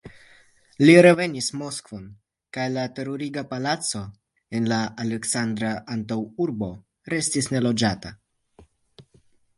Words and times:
Li 0.85 0.93
revenis 1.05 1.49
Moskvon, 1.57 2.07
kaj 2.57 2.65
la 2.77 2.85
teruriga 3.01 3.43
palaco 3.53 4.03
en 4.61 4.71
la 4.73 4.81
Aleksandra 5.05 5.77
antaŭurbo 5.97 6.71
restis 7.15 7.51
neloĝata. 7.57 8.17